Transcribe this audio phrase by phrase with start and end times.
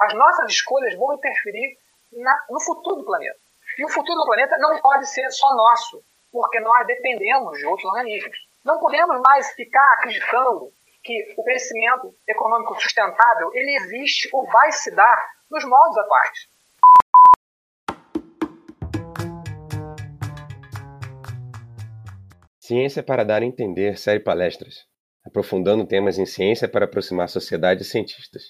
[0.00, 1.76] As nossas escolhas vão interferir
[2.12, 3.38] na, no futuro do planeta.
[3.76, 6.00] E o futuro do planeta não pode ser só nosso,
[6.30, 8.36] porque nós dependemos de outros organismos.
[8.64, 10.72] Não podemos mais ficar acreditando
[11.02, 16.48] que o crescimento econômico sustentável ele existe ou vai se dar nos moldes atuais.
[22.60, 24.86] Ciência para dar a entender série palestras,
[25.26, 28.44] aprofundando temas em ciência para aproximar sociedade e cientistas.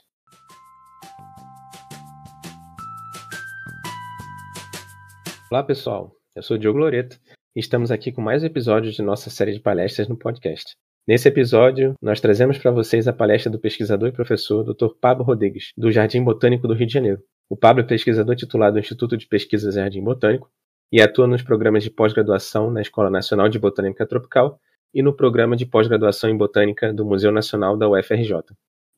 [5.50, 7.18] Olá pessoal, eu sou Diogo Loreto
[7.56, 10.76] e estamos aqui com mais um episódio de nossa série de palestras no podcast.
[11.06, 14.88] Nesse episódio, nós trazemos para vocês a palestra do pesquisador e professor Dr.
[15.00, 17.22] Pablo Rodrigues, do Jardim Botânico do Rio de Janeiro.
[17.48, 20.50] O Pablo é pesquisador titulado do Instituto de Pesquisas Jardim Botânico
[20.92, 24.60] e atua nos programas de pós-graduação na Escola Nacional de Botânica Tropical
[24.92, 28.34] e no programa de pós-graduação em Botânica do Museu Nacional da UFRJ.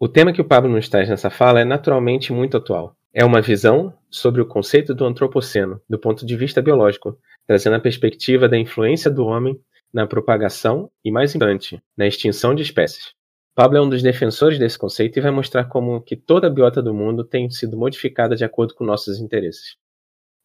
[0.01, 2.97] O tema que o Pablo nos traz nessa fala é naturalmente muito atual.
[3.15, 7.81] É uma visão sobre o conceito do antropoceno, do ponto de vista biológico, trazendo a
[7.81, 9.59] perspectiva da influência do homem
[9.93, 13.15] na propagação e, mais importante, na extinção de espécies.
[13.55, 16.83] Pablo é um dos defensores desse conceito e vai mostrar como que toda a biota
[16.83, 19.77] do mundo tem sido modificada de acordo com nossos interesses.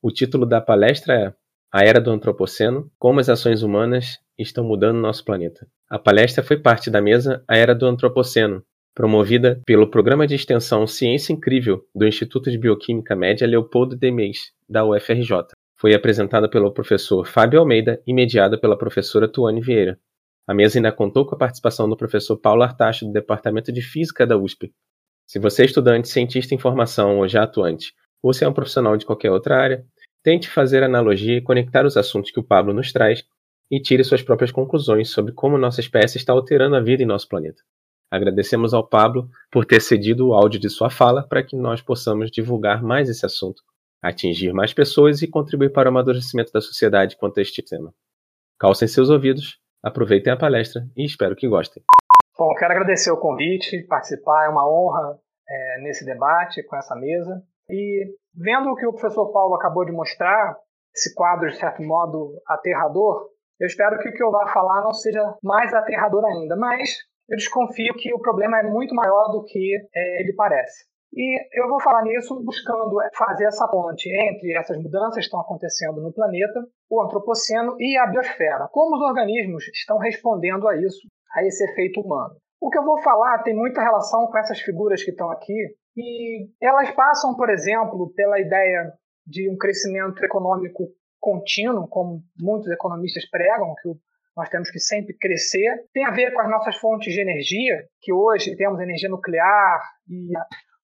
[0.02, 1.34] O título da palestra é
[1.72, 5.68] A Era do Antropoceno: Como as ações humanas estão mudando nosso planeta.
[5.90, 8.64] A palestra foi parte da mesa A Era do Antropoceno,
[8.96, 14.54] promovida pelo Programa de Extensão Ciência Incrível do Instituto de Bioquímica Média Leopoldo de Meis,
[14.68, 15.52] da UFRJ.
[15.78, 20.00] Foi apresentada pelo professor Fábio Almeida e mediada pela professora Tuane Vieira.
[20.48, 24.26] A mesa ainda contou com a participação do professor Paulo Artacho, do Departamento de Física
[24.26, 24.72] da USP.
[25.28, 28.96] Se você é estudante, cientista em formação ou já atuante, ou se é um profissional
[28.96, 29.86] de qualquer outra área,
[30.26, 33.24] Tente fazer analogia e conectar os assuntos que o Pablo nos traz
[33.70, 37.30] e tire suas próprias conclusões sobre como nossa espécie está alterando a vida em nosso
[37.30, 37.62] planeta.
[38.12, 42.32] Agradecemos ao Pablo por ter cedido o áudio de sua fala para que nós possamos
[42.32, 43.62] divulgar mais esse assunto,
[44.02, 47.94] atingir mais pessoas e contribuir para o amadurecimento da sociedade quanto a este tema.
[48.60, 51.84] Calcem seus ouvidos, aproveitem a palestra e espero que gostem.
[52.38, 57.42] Bom, quero agradecer o convite, participar, é uma honra é, nesse debate com essa mesa.
[57.70, 60.56] E vendo o que o professor Paulo acabou de mostrar,
[60.96, 63.30] esse quadro, de certo modo, aterrador,
[63.60, 66.98] eu espero que o que eu vá falar não seja mais aterrador ainda, mas
[67.30, 70.86] eu desconfio que o problema é muito maior do que é, ele parece.
[71.14, 76.02] E eu vou falar nisso buscando fazer essa ponte entre essas mudanças que estão acontecendo
[76.02, 76.60] no planeta,
[76.90, 78.68] o antropoceno e a biosfera.
[78.72, 82.36] Como os organismos estão respondendo a isso, a esse efeito humano.
[82.60, 86.50] O que eu vou falar tem muita relação com essas figuras que estão aqui, e
[86.62, 88.92] elas passam, por exemplo, pela ideia
[89.26, 93.90] de um crescimento econômico contínuo, como muitos economistas pregam, que
[94.36, 95.86] nós temos que sempre crescer.
[95.94, 100.32] Tem a ver com as nossas fontes de energia, que hoje temos energia nuclear e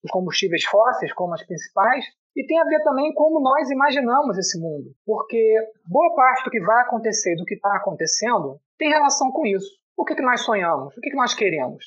[0.03, 2.05] os combustíveis fósseis como as principais.
[2.35, 6.61] E tem a ver também como nós imaginamos esse mundo, porque boa parte do que
[6.61, 9.69] vai acontecer, do que está acontecendo, tem relação com isso.
[9.97, 10.95] O que, que nós sonhamos?
[10.95, 11.83] O que, que nós queremos?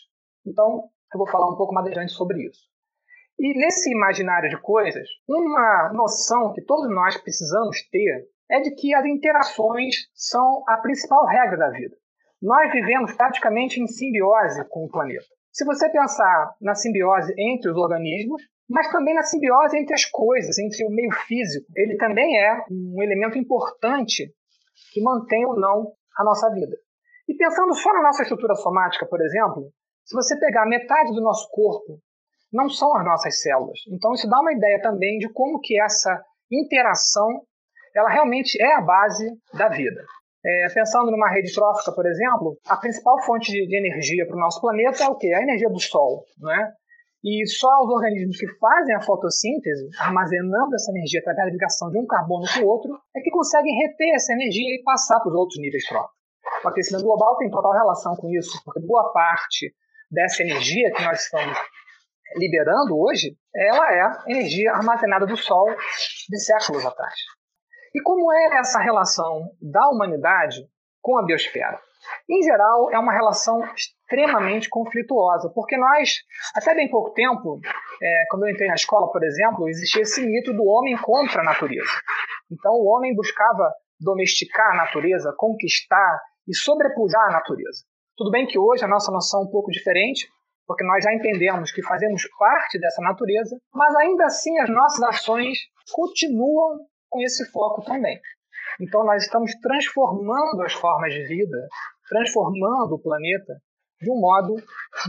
[0.46, 2.60] Então, eu vou falar um pouco mais adiante sobre isso.
[3.38, 8.94] E nesse imaginário de coisas, uma noção que todos nós precisamos ter é de que
[8.94, 11.96] as interações são a principal regra da vida.
[12.40, 15.24] Nós vivemos praticamente em simbiose com o planeta.
[15.50, 20.58] Se você pensar na simbiose entre os organismos, mas também na simbiose entre as coisas,
[20.58, 24.32] entre o meio físico, ele também é um elemento importante
[24.92, 26.76] que mantém ou não a nossa vida.
[27.28, 29.70] E pensando só na nossa estrutura somática, por exemplo,
[30.04, 31.98] se você pegar metade do nosso corpo
[32.52, 33.80] não são as nossas células.
[33.88, 37.42] Então isso dá uma ideia também de como que essa interação
[37.94, 40.04] ela realmente é a base da vida.
[40.44, 44.40] É, pensando numa rede trófica, por exemplo, a principal fonte de, de energia para o
[44.40, 45.32] nosso planeta é o quê?
[45.32, 46.72] A energia do Sol, né?
[47.24, 51.98] E só os organismos que fazem a fotossíntese, armazenando essa energia através da ligação de
[51.98, 55.34] um carbono com o outro, é que conseguem reter essa energia e passar para os
[55.34, 56.14] outros níveis tróficos.
[56.62, 59.74] O aquecimento global tem total relação com isso, porque boa parte
[60.10, 61.56] dessa energia que nós estamos
[62.36, 65.66] liberando hoje, ela é energia armazenada do Sol
[66.28, 67.14] de séculos atrás.
[67.94, 70.66] E como é essa relação da humanidade
[71.00, 71.78] com a biosfera?
[72.28, 76.16] Em geral, é uma relação extremamente conflituosa, porque nós,
[76.56, 77.60] até bem pouco tempo,
[78.02, 81.44] é, quando eu entrei na escola, por exemplo, existia esse mito do homem contra a
[81.44, 81.92] natureza.
[82.50, 87.84] Então, o homem buscava domesticar a natureza, conquistar e sobrepujar a natureza.
[88.16, 90.28] Tudo bem que hoje a nossa noção é um pouco diferente,
[90.66, 95.58] porque nós já entendemos que fazemos parte dessa natureza, mas ainda assim as nossas ações
[95.92, 96.80] continuam
[97.14, 98.20] com esse foco também.
[98.80, 101.68] Então nós estamos transformando as formas de vida,
[102.08, 103.54] transformando o planeta
[104.00, 104.56] de um modo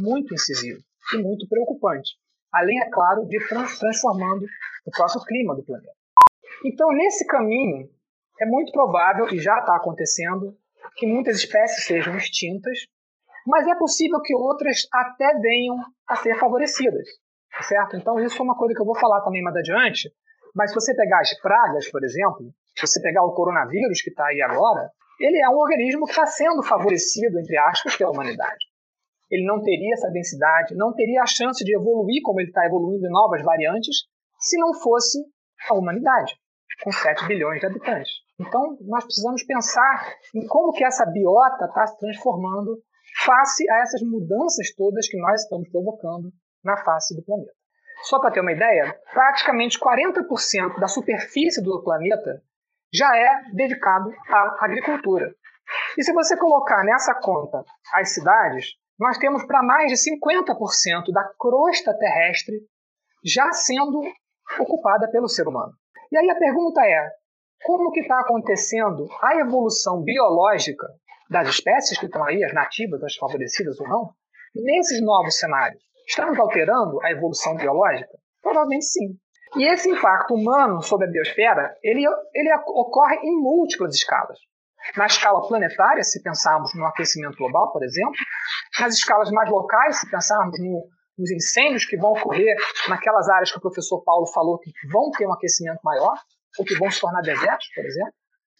[0.02, 0.80] muito incisivo
[1.14, 2.12] e muito preocupante.
[2.54, 4.46] além, é claro, de trans transformando
[4.86, 5.92] o próprio clima do planeta.
[6.64, 7.90] Então, nesse caminho,
[8.40, 10.56] é muito provável, e já está acontecendo,
[10.96, 12.86] que muitas espécies sejam extintas,
[13.46, 15.76] mas é possível que outras até venham
[16.08, 17.08] a ser favorecidas,
[17.68, 17.98] certo?
[17.98, 20.10] Então, isso é uma coisa que eu vou falar também mais adiante,
[20.56, 24.26] mas se você pegar as pragas, por exemplo, se você pegar o coronavírus que está
[24.28, 28.66] aí agora, ele é um organismo que está sendo favorecido, entre aspas, pela humanidade.
[29.30, 33.06] Ele não teria essa densidade, não teria a chance de evoluir como ele está evoluindo
[33.06, 34.06] em novas variantes,
[34.40, 35.20] se não fosse
[35.70, 36.36] a humanidade,
[36.84, 38.12] com 7 bilhões de habitantes.
[38.40, 42.78] Então, nós precisamos pensar em como que essa biota está se transformando
[43.26, 46.32] face a essas mudanças todas que nós estamos provocando
[46.64, 47.54] na face do planeta.
[48.06, 52.42] Só para ter uma ideia, praticamente 40% da superfície do planeta
[52.94, 55.34] já é dedicado à agricultura.
[55.98, 61.24] E se você colocar nessa conta as cidades, nós temos para mais de 50% da
[61.40, 62.56] crosta terrestre
[63.24, 64.04] já sendo
[64.60, 65.74] ocupada pelo ser humano.
[66.12, 67.10] E aí a pergunta é,
[67.64, 70.88] como que está acontecendo a evolução biológica
[71.28, 74.12] das espécies que estão aí, as nativas, as favorecidas ou não,
[74.54, 75.84] nesses novos cenários?
[76.08, 78.12] Estamos alterando a evolução biológica?
[78.42, 79.18] Provavelmente sim.
[79.58, 82.04] E esse impacto humano sobre a biosfera, ele,
[82.34, 84.38] ele ocorre em múltiplas escalas.
[84.96, 88.14] Na escala planetária, se pensarmos no aquecimento global, por exemplo,
[88.80, 90.88] nas escalas mais locais, se pensarmos no,
[91.18, 92.56] nos incêndios que vão ocorrer
[92.88, 96.16] naquelas áreas que o professor Paulo falou que vão ter um aquecimento maior,
[96.60, 98.14] ou que vão se tornar desertos, por exemplo,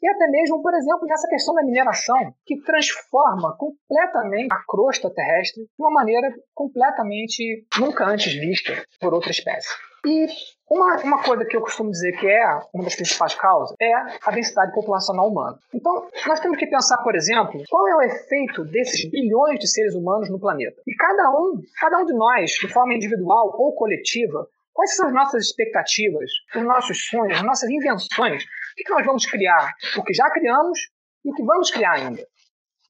[0.06, 5.64] e até mesmo, por exemplo, nessa questão da mineração, que transforma completamente a crosta terrestre
[5.64, 9.68] de uma maneira completamente nunca antes vista por outra espécie.
[10.06, 10.28] E
[10.70, 14.30] uma, uma coisa que eu costumo dizer que é uma das principais causas é a
[14.32, 15.58] densidade populacional humana.
[15.74, 19.96] Então, nós temos que pensar, por exemplo, qual é o efeito desses bilhões de seres
[19.96, 20.80] humanos no planeta.
[20.86, 25.14] E cada um, cada um de nós, de forma individual ou coletiva, quais são as
[25.14, 28.46] nossas expectativas, os nossos sonhos, as nossas invenções?
[28.76, 29.72] O que nós vamos criar?
[29.98, 30.78] O que já criamos
[31.24, 32.22] e o que vamos criar ainda?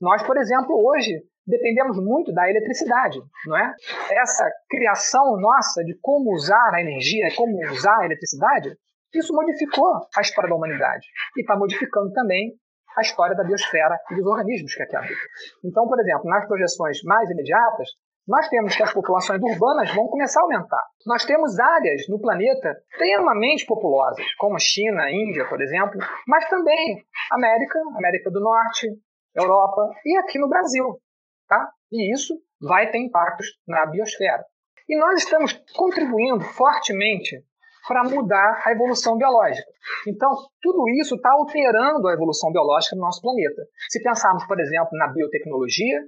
[0.02, 3.72] Nós, por exemplo, hoje dependemos muito da eletricidade, não é?
[4.10, 8.76] Essa criação nossa de como usar a energia, como usar a eletricidade,
[9.14, 11.06] isso modificou a história da humanidade
[11.38, 12.54] e está modificando também
[12.98, 15.16] a história da biosfera e dos organismos que aqui habitam.
[15.64, 17.90] Então, por exemplo, nas projeções mais imediatas,
[18.28, 20.84] nós temos que as populações urbanas vão começar a aumentar.
[21.06, 27.80] Nós temos áreas no planeta extremamente populosas, como China, Índia, por exemplo, mas também América,
[27.96, 28.88] América do Norte,
[29.36, 31.00] Europa e aqui no Brasil.
[31.48, 31.70] Tá?
[31.92, 34.44] E isso vai ter impactos na biosfera.
[34.90, 37.44] E nós estamos contribuindo fortemente
[37.88, 39.68] para mudar a evolução biológica.
[40.08, 40.32] Então,
[40.62, 43.62] tudo isso está alterando a evolução biológica do nosso planeta.
[43.90, 46.02] Se pensarmos, por exemplo, na biotecnologia,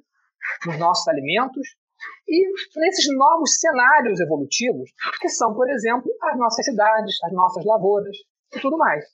[0.65, 1.67] nos nossos alimentos
[2.27, 2.47] e
[2.79, 4.91] nesses novos cenários evolutivos,
[5.21, 8.15] que são, por exemplo, as nossas cidades, as nossas lavouras
[8.55, 9.05] e tudo mais.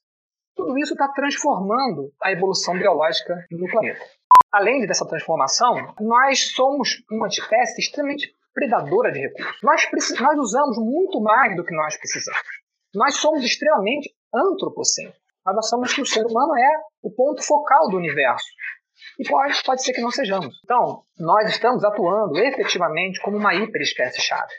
[0.55, 4.03] Tudo isso está transformando a evolução biológica no planeta
[4.53, 9.57] além dessa transformação, nós somos uma espécie extremamente predadora de recursos.
[9.63, 9.81] Nós,
[10.21, 12.39] nós usamos muito mais do que nós precisamos.
[12.93, 15.19] Nós somos extremamente antropocêntricos.
[15.43, 16.71] Nós achamos que o ser humano é
[17.01, 18.45] o ponto focal do universo.
[19.23, 20.53] E pode, pode ser que não sejamos.
[20.65, 24.51] Então, nós estamos atuando efetivamente como uma hiperespécie-chave,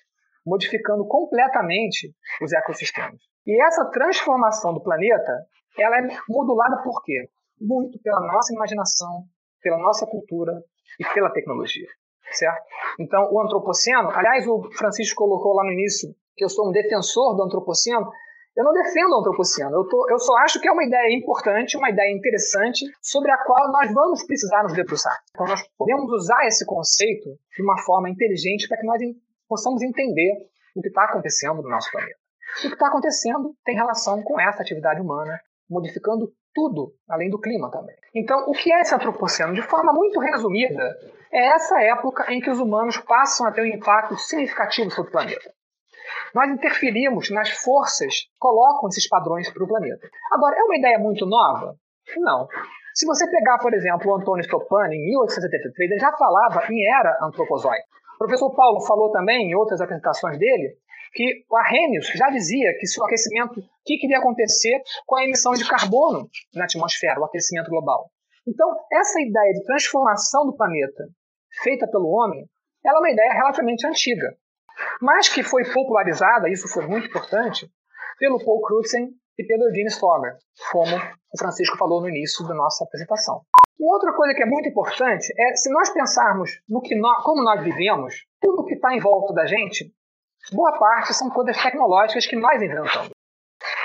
[0.46, 3.20] modificando completamente os ecossistemas.
[3.46, 5.32] E essa transformação do planeta,
[5.78, 7.28] ela é modulada por quê?
[7.60, 9.24] Muito pela nossa imaginação,
[9.62, 10.52] pela nossa cultura
[10.98, 11.88] e pela tecnologia,
[12.32, 12.64] certo?
[12.98, 17.36] Então, o antropoceno, aliás, o Francisco colocou lá no início que eu sou um defensor
[17.36, 18.10] do antropoceno.
[18.56, 21.76] Eu não defendo o antropoceno, eu, tô, eu só acho que é uma ideia importante,
[21.76, 25.18] uma ideia interessante, sobre a qual nós vamos precisar nos debruçar.
[25.30, 29.00] Então, nós podemos usar esse conceito de uma forma inteligente para que nós
[29.48, 32.16] possamos entender o que está acontecendo no nosso planeta.
[32.58, 37.68] O que está acontecendo tem relação com essa atividade humana, modificando tudo, além do clima
[37.72, 37.96] também.
[38.14, 39.52] Então, o que é esse antropoceno?
[39.52, 40.96] De forma muito resumida,
[41.32, 45.12] é essa época em que os humanos passam a ter um impacto significativo sobre o
[45.12, 45.52] planeta.
[46.34, 50.08] Nós interferimos nas forças que colocam esses padrões para o planeta.
[50.32, 51.76] Agora, é uma ideia muito nova?
[52.16, 52.48] Não.
[52.94, 57.18] Se você pegar, por exemplo, o Antônio Stoppani, em 1873, ele já falava em era
[57.22, 57.84] antropozoica.
[58.14, 60.76] O professor Paulo falou também, em outras apresentações dele,
[61.12, 65.24] que o Arrhenius já dizia que se o aquecimento, o que iria acontecer com a
[65.24, 68.10] emissão de carbono na atmosfera, o aquecimento global.
[68.46, 71.08] Então, essa ideia de transformação do planeta
[71.62, 72.44] feita pelo homem,
[72.84, 74.36] ela é uma ideia relativamente antiga,
[75.00, 77.68] mas que foi popularizada, isso foi muito importante,
[78.18, 80.36] pelo Paul Crutzen e pelo Eugene Stormer,
[80.70, 83.42] como o Francisco falou no início da nossa apresentação.
[83.78, 87.42] Uma outra coisa que é muito importante é se nós pensarmos no que nós, como
[87.42, 89.92] nós vivemos, tudo que está em volta da gente
[90.52, 93.10] boa parte são coisas tecnológicas que nós inventamos.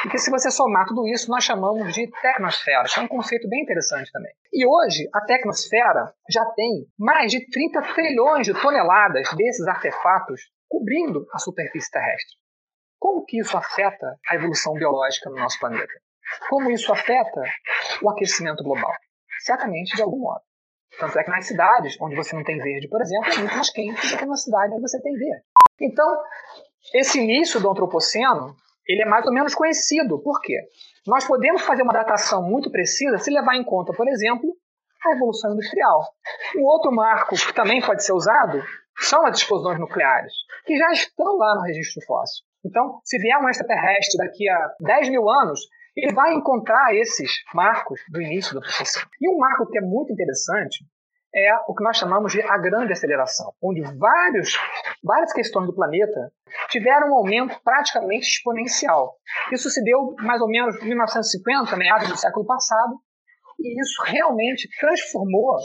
[0.06, 2.86] E que se você somar tudo isso, nós chamamos de tecnosfera.
[2.98, 4.32] É um conceito bem interessante também.
[4.54, 11.26] E hoje, a tecnosfera já tem mais de 30 trilhões de toneladas desses artefatos cobrindo
[11.34, 12.38] a superfície terrestre.
[13.00, 15.94] Como que isso afeta a evolução biológica no nosso planeta?
[16.50, 17.42] Como isso afeta
[18.02, 18.92] o aquecimento global?
[19.40, 20.42] Certamente de algum modo.
[21.00, 23.70] Tanto é que nas cidades onde você não tem verde, por exemplo, é muito mais
[23.70, 25.44] quente do que na cidade onde você tem verde.
[25.82, 26.22] Então,
[26.94, 30.22] esse início do antropoceno, ele é mais ou menos conhecido.
[30.22, 30.58] Por quê?
[31.08, 34.54] Nós podemos fazer uma datação muito precisa se levar em conta, por exemplo,
[35.06, 36.04] a evolução industrial.
[36.58, 38.62] Um outro marco que também pode ser usado
[39.00, 40.34] são as explosões nucleares,
[40.66, 42.44] que já estão lá no registro fóssil.
[42.66, 45.62] Então, se vier um extraterrestre daqui a 10 mil anos,
[45.96, 49.08] ele vai encontrar esses marcos do início do processo.
[49.20, 50.86] E um marco que é muito interessante
[51.34, 54.58] é o que nós chamamos de a grande aceleração, onde vários,
[55.04, 56.32] várias questões do planeta
[56.70, 59.16] tiveram um aumento praticamente exponencial.
[59.52, 63.00] Isso se deu mais ou menos em 1950, meados do século passado,
[63.60, 65.58] e isso realmente transformou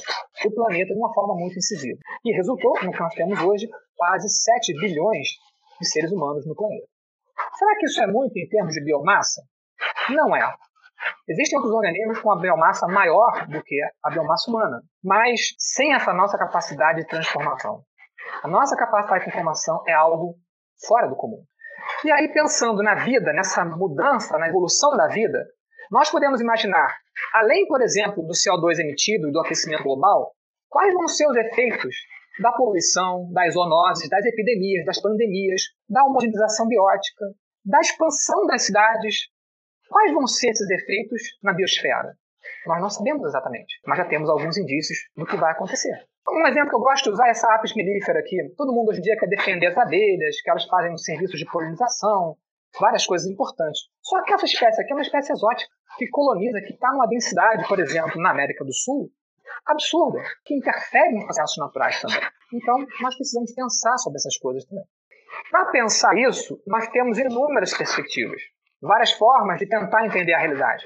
[0.45, 1.99] o planeta de uma forma muito incisiva.
[2.25, 5.29] E resultou no que nós temos hoje quase 7 bilhões
[5.81, 6.87] de seres humanos no planeta.
[7.57, 9.43] Será que isso é muito em termos de biomassa?
[10.11, 10.55] Não é.
[11.29, 16.13] Existem outros organismos com a biomassa maior do que a biomassa humana, mas sem essa
[16.13, 17.83] nossa capacidade de transformação.
[18.43, 20.37] A nossa capacidade de transformação é algo
[20.87, 21.45] fora do comum.
[22.05, 25.47] E aí, pensando na vida, nessa mudança, na evolução da vida,
[25.91, 26.97] nós podemos imaginar,
[27.33, 30.33] além, por exemplo, do CO2 emitido e do aquecimento global,
[30.68, 31.94] quais vão ser os efeitos
[32.40, 37.25] da poluição, das zoonoses, das epidemias, das pandemias, da homogeneização biótica,
[37.64, 39.28] da expansão das cidades,
[39.94, 42.16] Quais vão ser esses efeitos na biosfera?
[42.66, 45.94] Nós não sabemos exatamente, mas já temos alguns indícios do que vai acontecer.
[46.28, 48.37] Um exemplo que eu gosto de usar é essa apis mellifera aqui.
[48.56, 51.44] Todo mundo hoje em dia quer defender as abelhas, que elas fazem um serviço de
[51.44, 52.37] polinização,
[52.81, 53.83] várias coisas importantes.
[54.02, 57.66] Só que essa espécie aqui é uma espécie exótica, que coloniza, que está numa densidade,
[57.69, 59.11] por exemplo, na América do Sul,
[59.66, 62.21] absurda, que interfere em processos naturais também.
[62.52, 64.85] Então, nós precisamos pensar sobre essas coisas também.
[65.50, 68.40] Para pensar isso, nós temos inúmeras perspectivas
[68.85, 70.85] várias formas de tentar entender a realidade.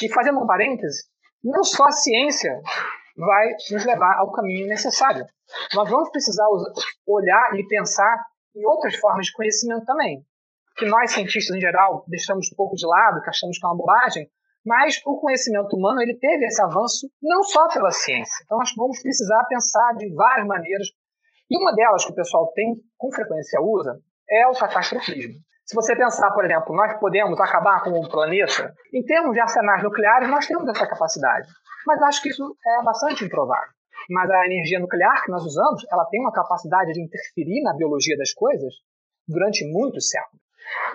[0.00, 1.04] E fazendo um parêntese,
[1.42, 2.60] não só a ciência
[3.16, 5.24] vai nos levar ao caminho necessário.
[5.74, 6.46] Nós vamos precisar
[7.06, 8.24] olhar e pensar
[8.56, 10.24] em outras formas de conhecimento também,
[10.76, 14.28] que nós cientistas em geral deixamos pouco de lado, que achamos que é uma bobagem,
[14.64, 18.42] mas o conhecimento humano ele teve esse avanço não só pela ciência.
[18.44, 20.88] Então nós vamos precisar pensar de várias maneiras.
[21.50, 25.34] E uma delas que o pessoal tem com frequência usa é o catastrofismo.
[25.66, 29.82] Se você pensar, por exemplo, nós podemos acabar com o planeta, em termos de arsenais
[29.82, 31.48] nucleares, nós temos essa capacidade.
[31.86, 33.72] Mas acho que isso é bastante improvável.
[34.10, 38.16] Mas a energia nuclear que nós usamos, ela tem uma capacidade de interferir na biologia
[38.16, 38.74] das coisas
[39.26, 40.43] durante muitos séculos.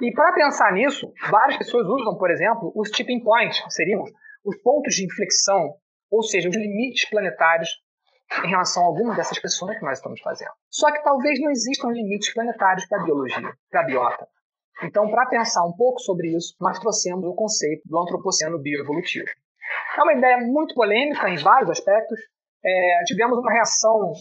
[0.01, 4.03] E para pensar nisso, várias pessoas usam, por exemplo, os tipping points, seriam
[4.43, 5.75] os pontos de inflexão,
[6.09, 7.69] ou seja, os limites planetários
[8.43, 10.51] em relação a algumas dessas questões que nós estamos fazendo.
[10.69, 14.27] Só que talvez não existam limites planetários para a biologia, para a biota.
[14.83, 19.27] Então, para pensar um pouco sobre isso, nós trouxemos o conceito do antropoceno bioevolutivo.
[19.97, 22.19] É uma ideia muito polêmica em vários aspectos.
[22.63, 24.13] É, tivemos uma reação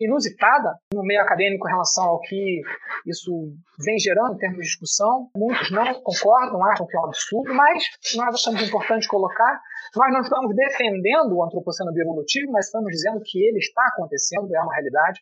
[0.00, 2.60] inusitada no meio acadêmico em relação ao que
[3.06, 3.52] isso
[3.84, 5.28] vem gerando em termos de discussão.
[5.36, 7.84] Muitos não concordam, acham que é um absurdo, mas
[8.16, 9.60] nós achamos importante colocar.
[9.94, 14.60] Nós não estamos defendendo o antropoceno bioevolutivo, mas estamos dizendo que ele está acontecendo, é
[14.60, 15.20] uma realidade.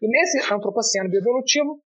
[0.00, 1.80] E nesse antropoceno bioevolutivo,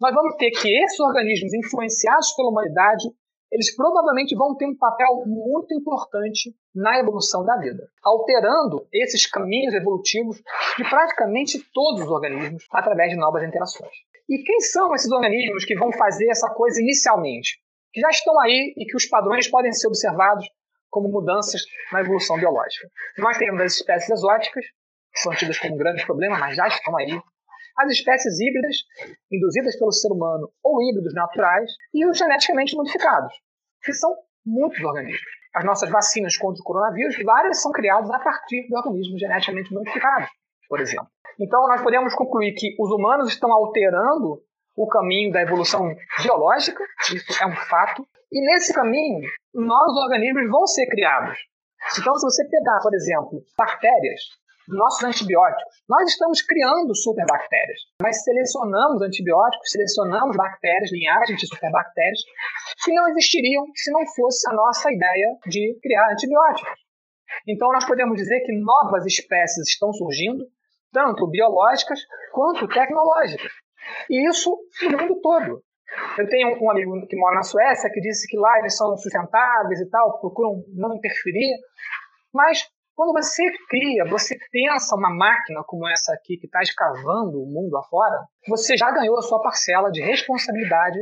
[0.00, 3.08] nós vamos ter que esses organismos influenciados pela humanidade,
[3.52, 9.74] eles provavelmente vão ter um papel muito importante na evolução da vida, alterando esses caminhos
[9.74, 10.42] evolutivos
[10.78, 13.92] de praticamente todos os organismos através de novas interações.
[14.26, 17.58] E quem são esses organismos que vão fazer essa coisa inicialmente?
[17.92, 20.48] Que já estão aí e que os padrões podem ser observados
[20.88, 21.60] como mudanças
[21.92, 22.88] na evolução biológica.
[23.18, 24.64] Nós temos as espécies exóticas,
[25.12, 27.20] que são tidas como um grande problema, mas já estão aí
[27.82, 28.76] as espécies híbridas,
[29.30, 33.32] induzidas pelo ser humano, ou híbridos naturais, e os geneticamente modificados,
[33.82, 35.30] que são muitos organismos.
[35.54, 40.30] As nossas vacinas contra o coronavírus, várias são criadas a partir de organismos geneticamente modificados,
[40.68, 41.08] por exemplo.
[41.38, 44.42] Então, nós podemos concluir que os humanos estão alterando
[44.76, 50.66] o caminho da evolução biológica, isso é um fato, e nesse caminho, novos organismos vão
[50.66, 51.38] ser criados.
[51.98, 54.20] Então, se você pegar, por exemplo, bactérias,
[54.68, 55.74] nossos antibióticos.
[55.88, 62.20] Nós estamos criando superbactérias, mas selecionamos antibióticos, selecionamos bactérias, linhagens de superbactérias,
[62.84, 66.80] que não existiriam se não fosse a nossa ideia de criar antibióticos.
[67.48, 70.44] Então, nós podemos dizer que novas espécies estão surgindo,
[70.92, 72.00] tanto biológicas
[72.32, 73.50] quanto tecnológicas.
[74.10, 75.62] E isso no mundo todo.
[76.18, 79.80] Eu tenho um amigo que mora na Suécia que disse que lá eles são sustentáveis
[79.80, 81.56] e tal, procuram não interferir.
[82.32, 82.66] Mas
[83.02, 87.76] quando você cria, você pensa uma máquina como essa aqui que está escavando o mundo
[87.76, 88.16] afora,
[88.46, 90.98] você já ganhou a sua parcela de responsabilidade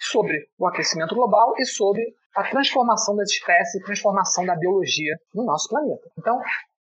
[0.00, 2.02] sobre o aquecimento global e sobre
[2.34, 6.10] a transformação das espécies transformação da biologia no nosso planeta.
[6.18, 6.40] Então,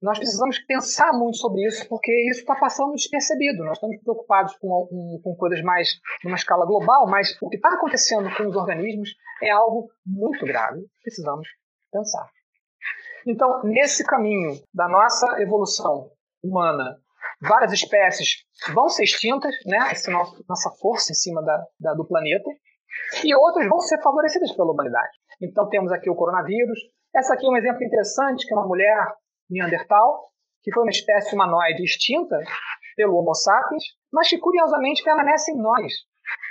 [0.01, 3.65] nós precisamos pensar muito sobre isso, porque isso está passando despercebido.
[3.65, 5.89] Nós estamos preocupados com, com, com coisas mais
[6.23, 9.09] numa escala global, mas o que está acontecendo com os organismos
[9.41, 10.85] é algo muito grave.
[11.03, 11.49] Precisamos
[11.91, 12.29] pensar.
[13.27, 16.11] Então, nesse caminho da nossa evolução
[16.43, 16.97] humana,
[17.41, 19.77] várias espécies vão ser extintas, né?
[19.91, 22.49] Essa nossa força em cima da, da, do planeta,
[23.23, 25.11] e outras vão ser favorecidas pela humanidade.
[25.41, 26.79] Então, temos aqui o coronavírus.
[27.15, 29.13] Essa aqui é um exemplo interessante, que é uma mulher
[29.49, 30.29] Neandertal,
[30.61, 32.37] que foi uma espécie humanoide extinta
[32.95, 35.93] pelo Homo sapiens, mas que curiosamente permanece em nós.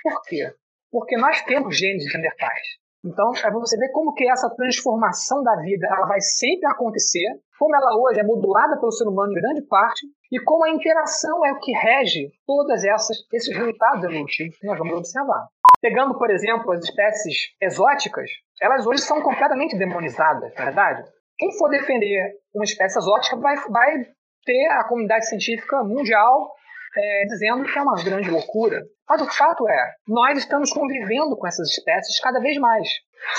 [0.03, 0.55] Por quê?
[0.91, 2.82] Porque nós temos genes de Neandertais.
[3.05, 7.27] Então, é você ver como que essa transformação da vida ela vai sempre acontecer,
[7.59, 11.45] como ela hoje é modulada pelo ser humano em grande parte, e como a interação
[11.45, 15.49] é o que rege todas essas esses resultados evolutivos que nós vamos observar.
[15.81, 18.31] Pegando, por exemplo, as espécies exóticas,
[18.61, 21.05] elas hoje são completamente demonizadas, na é verdade?
[21.37, 24.07] Quem for defender uma espécie exótica vai, vai
[24.45, 26.53] ter a comunidade científica mundial
[26.97, 28.83] é, dizendo que é uma grande loucura.
[29.09, 32.89] Mas o fato é, nós estamos convivendo com essas espécies cada vez mais.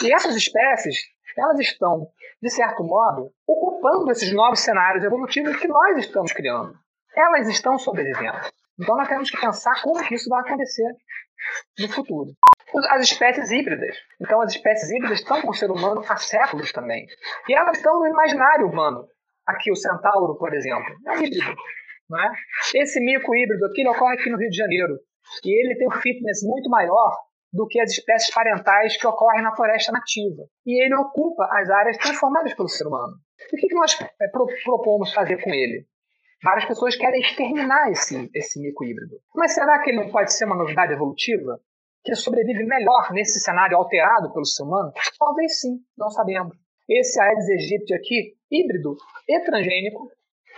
[0.01, 0.98] E essas espécies,
[1.38, 2.07] elas estão,
[2.41, 6.74] de certo modo, ocupando esses novos cenários evolutivos que nós estamos criando.
[7.15, 8.39] Elas estão sobrevivendo.
[8.79, 10.95] Então nós temos que pensar como que isso vai acontecer
[11.79, 12.31] no futuro
[12.89, 13.95] as espécies híbridas.
[14.19, 17.05] Então, as espécies híbridas estão com o ser humano há séculos também.
[17.48, 19.07] E elas estão no imaginário humano.
[19.45, 21.55] Aqui, o centauro, por exemplo, é híbrido.
[22.10, 22.31] Não é?
[22.75, 25.00] Esse mico híbrido aqui ocorre aqui no Rio de Janeiro.
[25.43, 27.17] E ele tem um fitness muito maior
[27.51, 30.43] do que as espécies parentais que ocorrem na floresta nativa.
[30.65, 33.13] E ele ocupa as áreas transformadas pelo ser humano.
[33.51, 34.27] E o que nós é,
[34.63, 35.85] propomos fazer com ele?
[36.44, 39.16] Várias pessoas querem exterminar esse, esse mico híbrido.
[39.35, 41.59] Mas será que ele não pode ser uma novidade evolutiva?
[42.03, 44.92] que sobrevive melhor nesse cenário alterado pelo ser humano?
[45.18, 46.55] Talvez sim, não sabemos.
[46.87, 50.11] Esse Aedes aegypti aqui, híbrido e transgênico,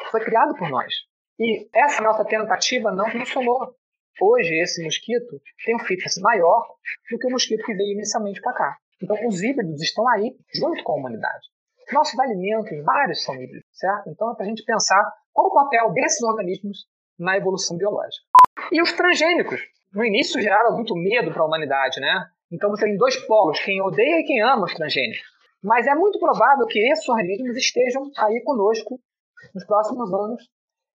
[0.09, 0.91] foi criado por nós.
[1.39, 3.75] E essa nossa tentativa não funcionou.
[4.21, 6.65] Hoje, esse mosquito tem um fitness maior
[7.11, 8.77] do que o mosquito que veio inicialmente para cá.
[9.01, 11.47] Então, os híbridos estão aí, junto com a humanidade.
[11.91, 14.09] Nossos alimentos, vários são híbridos, certo?
[14.09, 16.85] Então, é para a gente pensar qual o papel desses organismos
[17.19, 18.25] na evolução biológica.
[18.71, 19.59] E os transgênicos,
[19.93, 22.25] no início geraram muito medo para a humanidade, né?
[22.51, 25.23] Então você tem dois polos, quem odeia e quem ama os transgênicos.
[25.63, 28.99] Mas é muito provável que esses organismos estejam aí conosco
[29.53, 30.43] nos próximos anos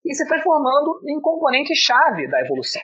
[0.05, 2.83] e se transformando em componente-chave da evolução.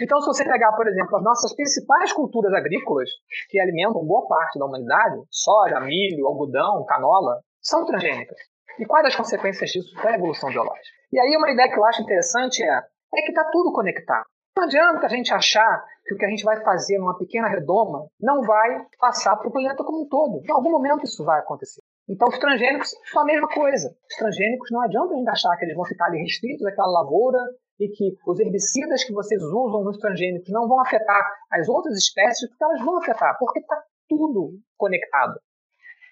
[0.00, 3.10] Então, se você pegar, por exemplo, as nossas principais culturas agrícolas,
[3.50, 8.38] que alimentam boa parte da humanidade, soja, milho, algodão, canola, são transgênicas.
[8.78, 10.96] E quais as consequências disso para a evolução biológica?
[11.12, 12.82] E aí uma ideia que eu acho interessante é,
[13.14, 14.24] é que está tudo conectado.
[14.56, 18.08] Não adianta a gente achar que o que a gente vai fazer numa pequena redoma
[18.18, 20.42] não vai passar para o planeta como um todo.
[20.44, 21.82] Em algum momento isso vai acontecer.
[22.10, 23.88] Então, os transgênicos são a mesma coisa.
[24.10, 27.38] Os transgênicos não adianta a gente achar que eles vão ficar ali restritos àquela lavoura
[27.78, 32.48] e que os herbicidas que vocês usam nos transgênicos não vão afetar as outras espécies,
[32.48, 35.38] porque elas vão afetar, porque está tudo conectado.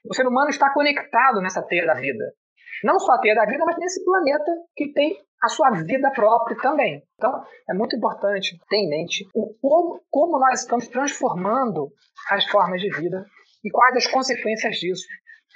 [0.09, 2.33] O ser humano está conectado nessa teia da vida.
[2.85, 6.57] Não só a teia da vida, mas nesse planeta que tem a sua vida própria
[6.59, 7.03] também.
[7.17, 11.91] Então, é muito importante ter em mente o como, como nós estamos transformando
[12.31, 13.27] as formas de vida
[13.65, 15.05] e quais as consequências disso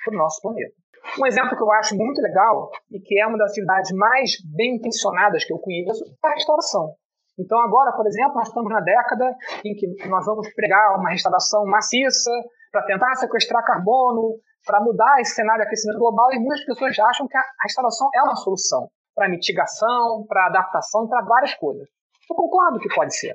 [0.05, 0.75] para o nosso planeta.
[1.19, 4.77] Um exemplo que eu acho muito legal e que é uma das atividades mais bem
[4.77, 6.95] intencionadas que eu conheço é a restauração.
[7.38, 9.35] Então, agora, por exemplo, nós estamos na década
[9.65, 12.31] em que nós vamos pregar uma restauração maciça
[12.71, 17.27] para tentar sequestrar carbono, para mudar esse cenário de aquecimento global, e muitas pessoas acham
[17.27, 21.88] que a restauração é uma solução para mitigação, para adaptação, para várias coisas.
[22.31, 23.35] Eu concordo que pode ser.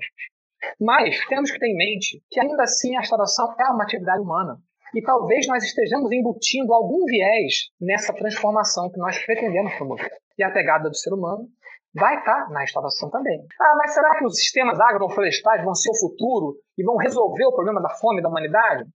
[0.80, 4.58] Mas temos que ter em mente que ainda assim a restauração é uma atividade humana.
[4.95, 10.12] E talvez nós estejamos embutindo algum viés nessa transformação que nós pretendemos promover.
[10.38, 11.47] E a pegada do ser humano
[11.93, 13.45] vai estar na restauração também.
[13.60, 17.54] Ah, mas será que os sistemas agroflorestais vão ser o futuro e vão resolver o
[17.54, 18.86] problema da fome da humanidade?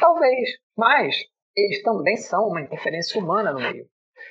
[0.00, 1.16] Talvez, mas
[1.56, 3.86] eles também são uma interferência humana no meio.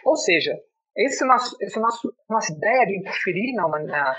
[0.06, 0.58] Ou seja,
[0.96, 4.16] esse nosso, esse nosso, nossa ideia de interferir na, na,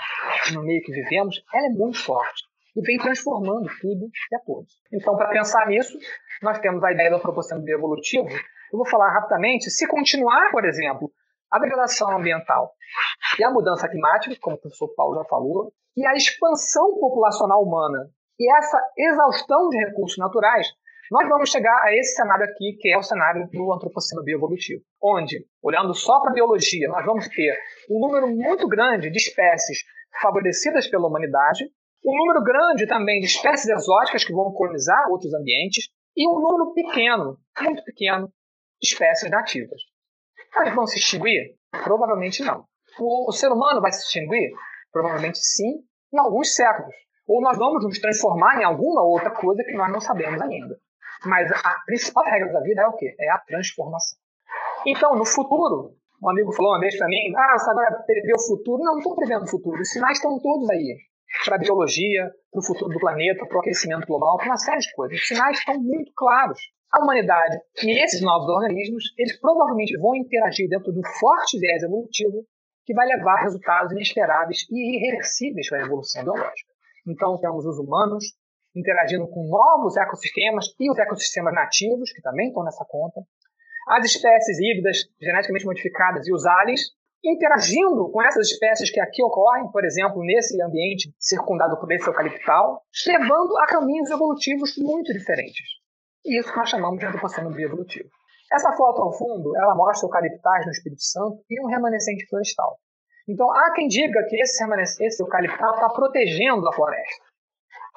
[0.53, 2.43] no meio que vivemos, ela é muito forte
[2.75, 4.43] e vem transformando tudo e a.
[4.91, 5.97] Então, para pensar nisso,
[6.41, 8.27] nós temos a ideia do propósito evolutivo.
[8.29, 9.69] Eu vou falar rapidamente.
[9.69, 11.11] Se continuar, por exemplo,
[11.51, 12.73] a degradação ambiental
[13.39, 18.09] e a mudança climática, como o professor Paulo já falou, e a expansão populacional humana
[18.37, 20.67] e essa exaustão de recursos naturais,
[21.11, 25.45] nós vamos chegar a esse cenário aqui, que é o cenário do antropoceno bioevolutivo, onde,
[25.61, 27.55] olhando só para a biologia, nós vamos ter
[27.89, 29.79] um número muito grande de espécies
[30.19, 31.69] favorecidas pela humanidade,
[32.05, 36.71] um número grande também de espécies exóticas que vão colonizar outros ambientes e um número
[36.73, 38.27] pequeno, muito pequeno,
[38.81, 39.81] de espécies nativas.
[40.55, 41.57] Elas vão se extinguir?
[41.83, 42.65] Provavelmente não.
[42.99, 44.51] O, o ser humano vai se extinguir?
[44.91, 46.95] Provavelmente sim, em alguns séculos.
[47.27, 50.77] Ou nós vamos nos transformar em alguma outra coisa que nós não sabemos ainda.
[51.25, 53.15] Mas a principal regra da vida é o quê?
[53.19, 54.17] É a transformação.
[54.85, 58.47] Então, no futuro, um amigo falou uma vez para mim: ah, você agora prevê o
[58.47, 58.83] futuro.
[58.83, 59.81] Não, não estou prevendo o futuro.
[59.81, 60.97] Os sinais estão todos aí.
[61.43, 64.79] Para a biologia, para o futuro do planeta, para o aquecimento global, para uma série
[64.79, 65.19] de coisas.
[65.19, 66.59] Os sinais estão muito claros.
[66.91, 71.83] A humanidade e esses novos organismos, eles provavelmente vão interagir dentro de um forte viés
[71.83, 72.45] evolutivo
[72.85, 76.71] que vai levar a resultados inesperáveis e irreversíveis para a evolução biológica.
[77.07, 78.25] Então, temos os humanos
[78.75, 83.21] interagindo com novos ecossistemas e os ecossistemas nativos, que também estão nessa conta,
[83.87, 86.81] as espécies híbridas geneticamente modificadas e os aliens
[87.29, 92.81] interagindo com essas espécies que aqui ocorrem, por exemplo, nesse ambiente circundado por esse eucaliptal,
[93.07, 95.65] levando a caminhos evolutivos muito diferentes.
[96.25, 98.09] E isso nós chamamos de antropoceno bioevolutivo.
[98.51, 102.77] Essa foto ao fundo, ela mostra eucaliptais no Espírito Santo e um remanescente florestal.
[103.27, 104.63] Então, há quem diga que esse,
[105.03, 107.25] esse eucaliptal está protegendo a floresta.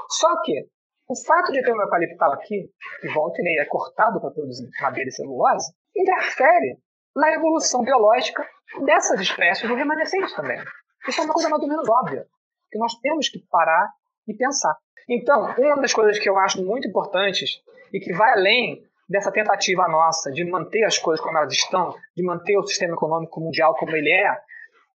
[0.08, 0.66] Só que
[1.08, 4.68] o fato de ter um eucaliptal aqui, que volta e meia é cortado para produzir
[4.80, 6.78] madeira e celulose, interfere
[7.18, 8.46] na evolução biológica
[8.84, 10.58] dessas espécies do remanescente também.
[11.06, 12.26] Isso é uma coisa mais ou menos óbvia,
[12.70, 13.90] que nós temos que parar
[14.26, 14.74] e pensar.
[15.08, 17.60] Então, uma das coisas que eu acho muito importantes
[17.92, 22.22] e que vai além dessa tentativa nossa de manter as coisas como elas estão, de
[22.22, 24.38] manter o sistema econômico mundial como ele é,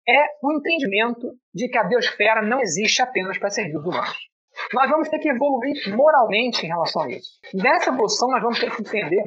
[0.07, 4.17] é o entendimento de que a biosfera não existe apenas para servir os humanos.
[4.73, 7.39] Nós vamos ter que evoluir moralmente em relação a isso.
[7.53, 9.23] Nessa evolução, nós vamos ter que entender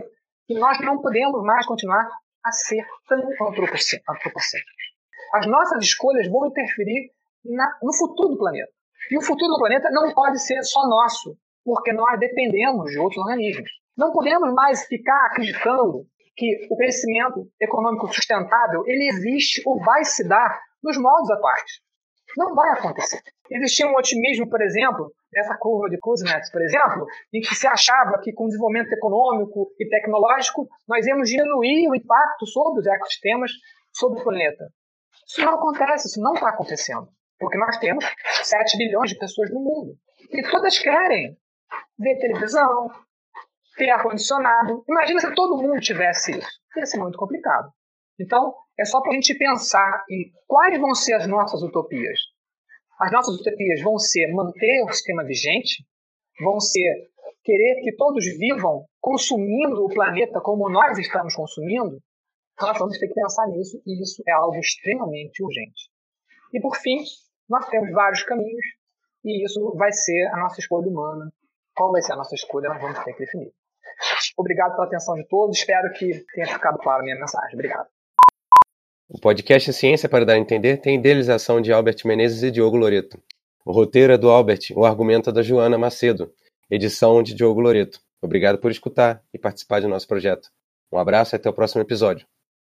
[0.46, 2.06] que nós não podemos mais continuar
[2.44, 4.84] a ser tão antropocêntricos.
[5.32, 7.10] As nossas escolhas vão interferir
[7.44, 8.70] na, no futuro do planeta.
[9.10, 13.22] E o futuro do planeta não pode ser só nosso, porque nós dependemos de outros
[13.22, 13.70] organismos.
[13.96, 20.26] Não podemos mais ficar acreditando que o crescimento econômico sustentável ele existe ou vai se
[20.26, 21.83] dar nos moldes atuais.
[22.36, 23.20] Não vai acontecer.
[23.50, 28.18] Existia um otimismo, por exemplo, nessa curva de Kuznets, por exemplo, em que se achava
[28.20, 33.50] que com o desenvolvimento econômico e tecnológico nós íamos diminuir o impacto sobre os ecossistemas,
[33.92, 34.68] sobre o planeta.
[35.26, 37.08] Isso não acontece, isso não está acontecendo.
[37.38, 38.04] Porque nós temos
[38.42, 39.94] 7 bilhões de pessoas no mundo.
[40.30, 41.36] E todas querem
[41.98, 42.90] ver televisão,
[43.76, 44.84] ter ar-condicionado.
[44.88, 46.48] Imagina se todo mundo tivesse isso.
[46.76, 47.70] Ia ser muito complicado.
[48.18, 52.18] Então, é só para a gente pensar em quais vão ser as nossas utopias.
[52.98, 55.84] As nossas utopias vão ser manter o sistema vigente,
[56.40, 57.10] vão ser
[57.42, 61.98] querer que todos vivam consumindo o planeta como nós estamos consumindo.
[62.54, 65.90] Então, nós vamos ter que pensar nisso e isso é algo extremamente urgente.
[66.52, 67.02] E por fim,
[67.48, 68.64] nós temos vários caminhos
[69.24, 71.32] e isso vai ser a nossa escolha humana.
[71.74, 72.68] Qual vai ser a nossa escolha?
[72.68, 73.52] Nós vamos ter que definir.
[74.36, 75.56] Obrigado pela atenção de todos.
[75.56, 77.54] Espero que tenha ficado clara a minha mensagem.
[77.54, 77.93] Obrigado.
[79.14, 83.16] O podcast Ciência para Dar a Entender tem idealização de Albert Menezes e Diogo Loreto.
[83.64, 86.32] O roteiro é do Albert, o argumento é da Joana Macedo.
[86.68, 88.00] Edição de Diogo Loreto.
[88.20, 90.48] Obrigado por escutar e participar do nosso projeto.
[90.90, 92.26] Um abraço e até o próximo episódio.